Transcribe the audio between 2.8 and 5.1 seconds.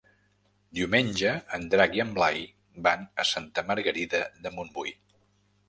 van a Santa Margarida de Montbui.